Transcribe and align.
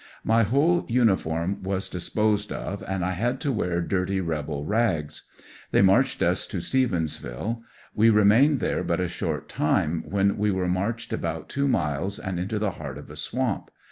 j^y 0.25 0.43
whole 0.43 0.83
uniform 0.89 1.61
was 1.61 1.87
disposed 1.87 2.51
of 2.51 2.81
and 2.87 3.05
I 3.05 3.11
had 3.11 3.39
to 3.41 3.51
wear 3.51 3.81
dirty 3.81 4.19
rebel 4.19 4.65
rags. 4.65 5.21
Thej^ 5.71 5.85
marched 5.85 6.23
us 6.23 6.47
to 6.47 6.57
Stevensville. 6.57 7.61
We 7.93 8.09
remained 8.09 8.61
there 8.61 8.83
but 8.83 8.99
a 8.99 9.07
short 9.07 9.47
time 9.47 10.03
when 10.09 10.39
we 10.39 10.49
were 10.49 10.67
marched 10.67 11.13
about 11.13 11.49
two 11.49 11.67
miles 11.67 12.17
and 12.17 12.39
into 12.39 12.57
the 12.57 12.71
heart 12.71 12.97
of 12.97 13.11
a 13.11 13.15
swamp. 13.15 13.69